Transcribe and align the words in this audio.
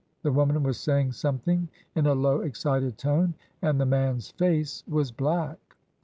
The 0.23 0.31
woman 0.31 0.63
was 0.63 0.79
saying 0.79 1.11
something 1.11 1.69
in 1.93 2.07
a 2.07 2.15
low, 2.15 2.41
excited 2.41 2.97
tone, 2.97 3.35
and 3.61 3.79
the 3.79 3.85
man's 3.85 4.31
face 4.31 4.83
was 4.87 5.11
black. 5.11 5.59